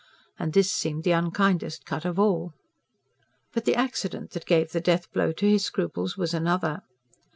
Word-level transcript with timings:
And 0.39 0.53
this 0.53 0.71
seemed 0.71 1.03
the 1.03 1.11
unkindest 1.11 1.85
cut 1.85 2.05
of 2.05 2.17
all. 2.17 2.53
But 3.53 3.65
the 3.65 3.75
accident 3.75 4.31
that 4.31 4.47
gave 4.47 4.71
the 4.71 4.81
death 4.81 5.11
blow 5.11 5.31
to 5.33 5.47
his 5.47 5.63
scruples 5.63 6.17
was 6.17 6.33
another. 6.33 6.81